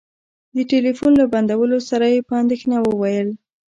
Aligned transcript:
د 0.55 0.57
ټلفون 0.71 1.11
له 1.21 1.25
بندولو 1.33 1.77
سره 1.89 2.05
يې 2.13 2.19
په 2.27 2.33
اندېښنه 2.41 2.77
وويل. 2.81 3.29